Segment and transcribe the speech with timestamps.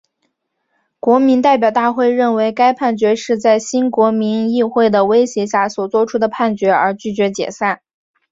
[0.99, 7.81] 国民代表大会认为该判决是在新国民议会的威胁下所做出的判决而拒绝解散。